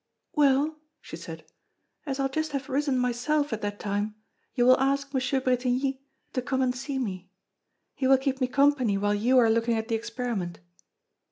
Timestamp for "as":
2.07-2.19